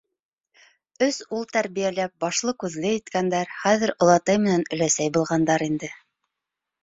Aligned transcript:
Өс 1.07 1.17
ул 1.39 1.43
тәрбиәләп, 1.57 2.13
башлы-күҙле 2.23 2.93
иткәндәр, 3.01 3.53
хәҙер 3.59 3.93
олатай 4.05 4.41
менән 4.47 4.65
өләсәй 4.77 5.11
булғандар 5.19 5.67
инде. 5.69 5.91